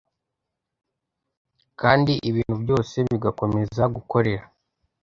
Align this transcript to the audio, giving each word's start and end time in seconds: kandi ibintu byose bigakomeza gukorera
kandi 1.81 2.13
ibintu 2.29 2.55
byose 2.63 2.95
bigakomeza 3.09 3.83
gukorera 3.95 4.45